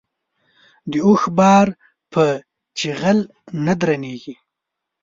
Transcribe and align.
د 0.91 0.93
اوښ 1.07 1.21
بار 1.37 1.67
په 2.13 2.23
چيغل 2.77 3.19
نه 3.65 3.73
درنېږي. 3.79 4.35